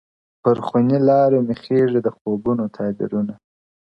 [0.41, 3.33] پر خوني لارو مي خیژي د خوبونو تعبیرونه-